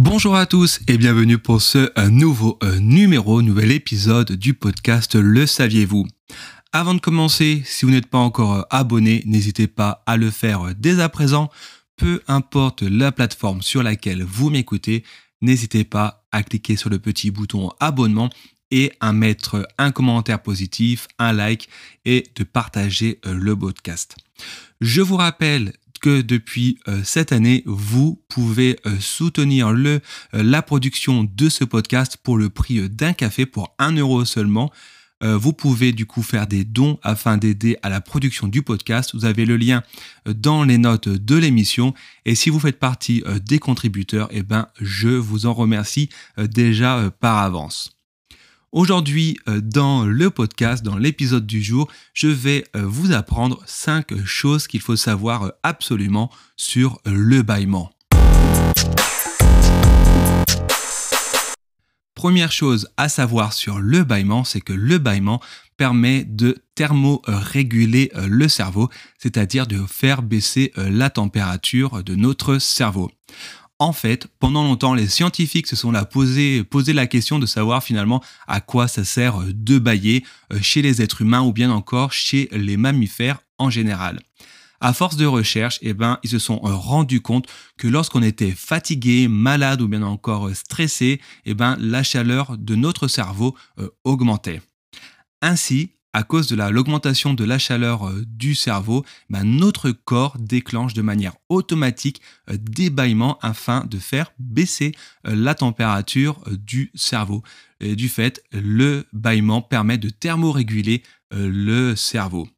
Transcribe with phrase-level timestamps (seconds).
[0.00, 5.16] Bonjour à tous et bienvenue pour ce euh, nouveau euh, numéro, nouvel épisode du podcast
[5.16, 6.06] Le saviez-vous?
[6.72, 10.72] Avant de commencer, si vous n'êtes pas encore euh, abonné, n'hésitez pas à le faire
[10.76, 11.50] dès à présent.
[11.96, 15.02] Peu importe la plateforme sur laquelle vous m'écoutez,
[15.42, 18.30] n'hésitez pas à cliquer sur le petit bouton abonnement
[18.70, 21.68] et à mettre un commentaire positif, un like
[22.04, 24.14] et de partager le podcast.
[24.80, 30.00] Je vous rappelle que depuis euh, cette année, vous pouvez euh, soutenir le,
[30.34, 34.70] euh, la production de ce podcast pour le prix d'un café pour 1 euro seulement.
[35.20, 39.10] vous pouvez du coup faire des dons afin d'aider à la production du podcast.
[39.14, 39.82] Vous avez le lien
[40.26, 41.92] dans les notes de l'émission.
[42.24, 47.38] Et si vous faites partie des contributeurs, eh ben, je vous en remercie déjà par
[47.38, 47.97] avance.
[48.70, 54.26] Aujourd'hui, euh, dans le podcast, dans l'épisode du jour, je vais euh, vous apprendre 5
[54.26, 57.90] choses qu'il faut savoir euh, absolument sur le bâillement.
[62.14, 65.40] Première chose à savoir sur le bâillement, c'est que le bâillement
[65.78, 73.10] permet de thermoréguler le cerveau, c'est-à-dire de faire baisser la température de notre cerveau.
[73.80, 78.60] En fait, pendant longtemps, les scientifiques se sont posé, la question de savoir finalement à
[78.60, 82.76] quoi ça sert de bailler euh, chez les êtres humains ou bien encore chez les
[82.76, 84.18] mammifères en général.
[84.80, 88.50] À force de recherche, eh ben, ils se sont euh, rendus compte que lorsqu'on était
[88.50, 93.56] fatigué, malade ou bien encore euh, stressé, eh ben, la chaleur de notre cerveau
[94.02, 94.60] augmentait.
[95.40, 100.94] Ainsi, à cause de l'augmentation de la chaleur euh, du cerveau, ben, notre corps déclenche
[100.94, 104.92] de manière automatique euh, des bâillements afin de faire baisser
[105.26, 107.42] euh, la température du cerveau.
[107.80, 112.48] Du fait, le bâillement permet de thermoréguler le cerveau.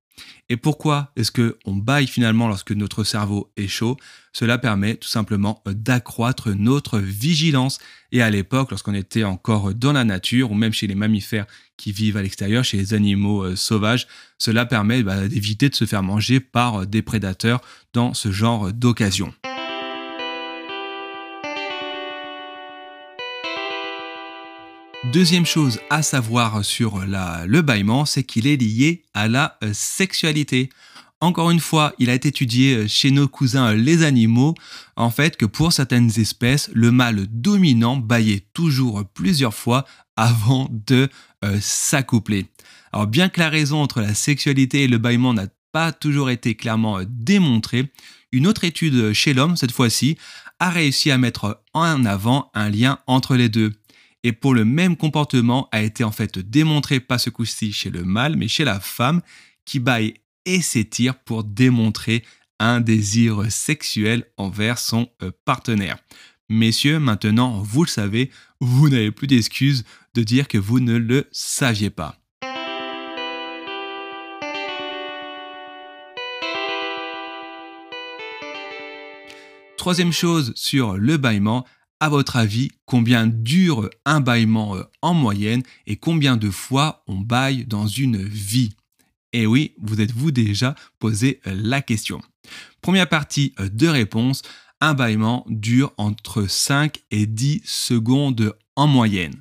[0.49, 3.97] Et pourquoi est-ce qu'on baille finalement lorsque notre cerveau est chaud?
[4.33, 7.79] Cela permet tout simplement d'accroître notre vigilance.
[8.13, 11.93] Et à l'époque, lorsqu'on était encore dans la nature, ou même chez les mammifères qui
[11.93, 14.07] vivent à l'extérieur, chez les animaux euh, sauvages,
[14.39, 17.61] cela permet bah, d'éviter de se faire manger par des prédateurs
[17.93, 19.33] dans ce genre d'occasion.
[25.13, 30.71] Deuxième chose à savoir sur le bâillement, c'est qu'il est lié à la euh, sexualité.
[31.21, 34.55] Encore une fois, il a été étudié euh, chez nos cousins euh, les animaux,
[34.95, 39.85] en fait, que pour certaines espèces, le mâle dominant baillait toujours plusieurs fois
[40.15, 41.09] avant de
[41.59, 42.47] s'accoupler.
[42.93, 46.55] Alors bien que la raison entre la sexualité et le bâillement n'a pas toujours été
[46.55, 47.91] clairement démontrée,
[48.31, 50.19] une autre étude chez l'homme, cette fois-ci,
[50.61, 53.73] a réussi à mettre en avant un lien entre les deux
[54.23, 58.05] et pour le même comportement a été en fait démontré pas ce coup-ci chez le
[58.05, 59.23] mâle mais chez la femme
[59.65, 60.15] qui baille
[60.47, 62.25] et s'étire pour démontrer
[62.59, 65.99] un désir sexuel envers son euh, partenaire.
[66.49, 71.29] Messieurs, maintenant, vous le savez, vous n'avez plus d'excuses de dire que vous ne le
[71.31, 72.17] saviez pas.
[79.77, 81.65] Troisième chose sur le bâillement,
[82.01, 87.19] à votre avis, combien dure un bâillement euh, en moyenne et combien de fois on
[87.19, 88.73] baille dans une vie?
[89.35, 92.21] Eh oui, vous êtes-vous déjà posé euh, la question
[92.81, 94.43] Première partie euh, de réponse,
[94.81, 99.37] un bâillement dure entre 5 et 10 secondes en moyenne.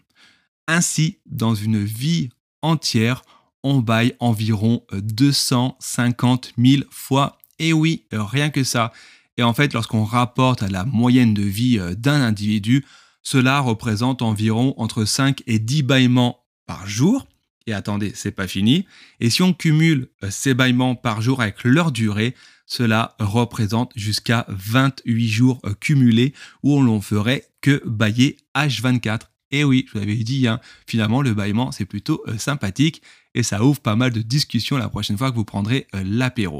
[0.68, 2.30] Ainsi, dans une vie
[2.62, 3.24] entière,
[3.64, 7.38] on baille environ 250 000 fois.
[7.58, 8.91] Et oui, rien que ça.
[9.39, 12.85] Et en fait, lorsqu'on rapporte à la moyenne de vie euh, d'un individu,
[13.23, 17.25] cela représente environ entre 5 et 10 bâillements par jour.
[17.66, 18.85] Et attendez, c'est pas fini.
[19.22, 22.35] Et si on cumule euh, ces bâillements par jour avec leur durée,
[22.66, 29.22] cela représente jusqu'à 28 jours euh, cumulés où on l'on ferait que bailler H24.
[29.52, 33.02] Et oui, je vous avais dit, hein, finalement, le bâillement, c'est plutôt sympathique
[33.34, 36.59] et ça ouvre pas mal de discussions la prochaine fois que vous prendrez l'apéro.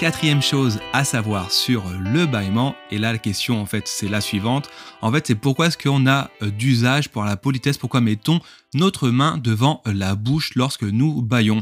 [0.00, 4.20] Quatrième chose à savoir sur le bâillement, et là la question en fait c'est la
[4.20, 4.68] suivante,
[5.02, 8.40] en fait c'est pourquoi est-ce qu'on a euh, d'usage pour la politesse, pourquoi mettons
[8.74, 11.60] notre main devant euh, la bouche lorsque nous baillons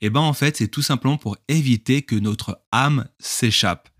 [0.00, 3.91] Et eh bien en fait c'est tout simplement pour éviter que notre âme s'échappe.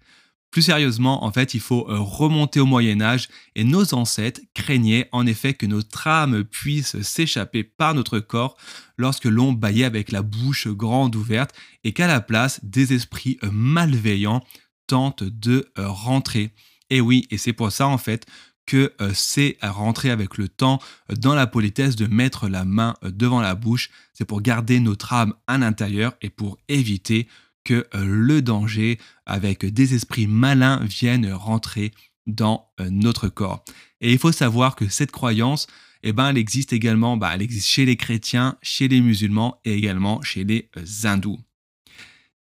[0.53, 5.09] Plus sérieusement, en fait, il faut euh, remonter au Moyen Âge et nos ancêtres craignaient
[5.11, 8.59] en effet que notre âme puisse s'échapper par notre corps
[8.99, 11.55] lorsque l'on baillait avec la bouche grande ouverte
[11.85, 14.45] et qu'à la place, des esprits euh, malveillants
[14.87, 16.53] tentent de euh, rentrer.
[16.91, 18.27] Et oui, et c'est pour ça en fait
[18.67, 20.79] que c'est rentrer avec le temps
[21.19, 23.91] dans la politesse de mettre la main devant la bouche.
[24.13, 27.27] C'est pour garder notre âme à l'intérieur et pour éviter
[27.65, 31.93] que euh, le danger avec des esprits malins viennent rentrer
[32.27, 33.65] dans euh, notre corps.
[34.01, 35.67] Et il faut savoir que cette croyance,
[36.03, 39.75] eh ben, elle existe également, bah, elle existe chez les chrétiens, chez les musulmans et
[39.75, 41.39] également chez les euh, hindous.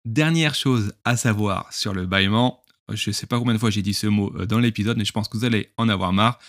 [0.05, 3.83] Dernière chose à savoir sur le bâillement, je ne sais pas combien de fois j'ai
[3.83, 6.41] dit ce mot dans l'épisode, mais je pense que vous allez en avoir marre.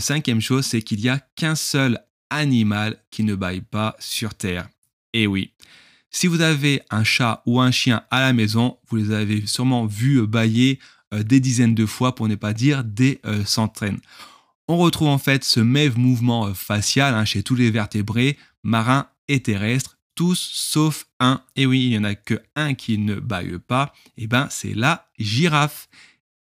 [0.00, 4.68] cinquième chose, c'est qu'il n'y a qu'un seul animal qui ne baille pas sur Terre.
[5.12, 5.52] Et oui,
[6.10, 9.86] si vous avez un chat ou un chien à la maison, vous les avez sûrement
[9.86, 10.78] vus bailler
[11.14, 13.98] euh, des dizaines de fois, pour ne pas dire des euh, centaines.
[14.68, 19.08] On retrouve en fait ce même mouvement euh, facial hein, chez tous les vertébrés, marins
[19.26, 21.42] et terrestres, tous sauf un.
[21.56, 24.74] Et oui, il n'y en a que un qui ne baille pas, et ben c'est
[24.74, 25.88] la girafe.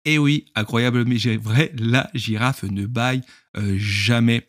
[0.05, 3.23] Et oui, incroyable mais vrai, la girafe ne baille
[3.77, 4.49] jamais.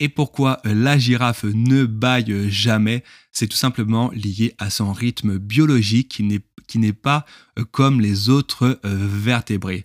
[0.00, 3.02] Et pourquoi euh, la girafe ne baille jamais?
[3.32, 6.22] C'est tout simplement lié à son rythme biologique
[6.66, 7.26] qui n'est pas
[7.58, 9.84] euh, comme les autres euh, vertébrés.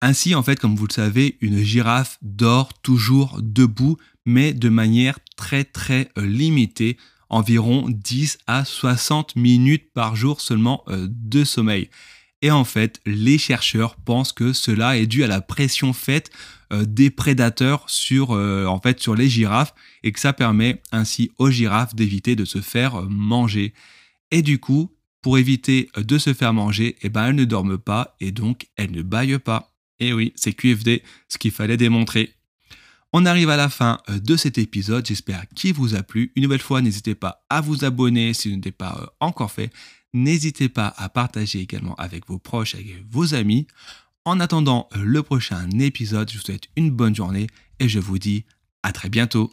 [0.00, 3.96] Ainsi, en fait, comme vous le savez, une girafe dort toujours debout,
[4.26, 6.98] mais de manière très très limitée,
[7.30, 11.88] environ 10 à 60 minutes par jour seulement de sommeil.
[12.44, 16.30] Et en fait, les chercheurs pensent que cela est dû à la pression faite
[16.74, 18.68] euh, des prédateurs sur, euh,
[18.98, 23.06] sur les girafes et que ça permet ainsi aux girafes d'éviter de se faire euh,
[23.08, 23.72] manger.
[24.30, 24.92] Et du coup,
[25.22, 28.92] pour éviter de se faire manger, eh ben, elles ne dorment pas et donc elles
[28.92, 29.72] ne baillent pas.
[29.98, 32.34] Et oui, c'est QFD, ce qu'il fallait démontrer.
[33.14, 36.30] On arrive à la fin de cet épisode, j'espère qu'il vous a plu.
[36.36, 39.70] Une nouvelle fois, n'hésitez pas à vous abonner si ce n'est pas encore fait.
[40.14, 43.66] N'hésitez pas à partager également avec vos proches, avec vos amis.
[44.24, 47.48] En attendant le prochain épisode, je vous souhaite une bonne journée
[47.80, 48.44] et je vous dis
[48.84, 49.52] à très bientôt.